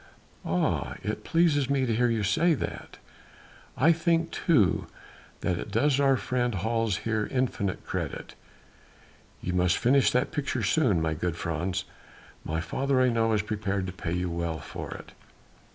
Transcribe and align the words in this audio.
"Ah! 0.43 0.95
it 1.03 1.23
pleases 1.23 1.69
me 1.69 1.85
to 1.85 1.95
hear 1.95 2.09
you 2.09 2.23
say 2.23 2.55
that. 2.55 2.97
I 3.77 3.91
think 3.91 4.31
too 4.31 4.87
that 5.41 5.59
it 5.59 5.69
does 5.71 5.99
our 5.99 6.17
friend 6.17 6.55
Hals 6.55 6.97
here 7.05 7.27
infinite 7.29 7.85
credit. 7.85 8.33
You 9.41 9.53
must 9.53 9.77
finish 9.77 10.09
that 10.09 10.31
picture 10.31 10.63
soon, 10.63 11.03
my 11.03 11.13
good 11.13 11.35
Frans. 11.35 11.83
My 12.43 12.59
father 12.61 12.99
I 12.99 13.09
know 13.09 13.33
is 13.33 13.43
prepared 13.43 13.85
to 13.85 13.93
pay 13.93 14.13
you 14.13 14.31
well 14.31 14.57
for 14.59 14.89
it." 14.89 15.11